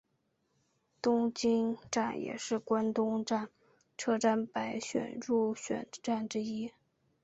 [0.99, 3.23] 东京站也是关东
[3.95, 6.71] 车站百选入选站之一。